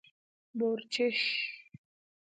🐊 0.03 0.03
بورچېش 0.57 1.19